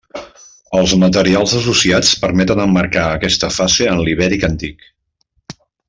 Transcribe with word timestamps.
Els 0.79 0.93
materials 1.03 1.53
associats 1.59 2.15
permeten 2.23 2.63
emmarcar 2.65 3.05
aquesta 3.19 3.51
fase 3.61 3.89
en 3.95 4.03
l'ibèric 4.07 4.49
antic. 4.53 4.87